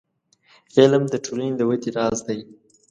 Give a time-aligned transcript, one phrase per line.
[0.79, 2.39] •علم، د ټولنې د ودې راز دی.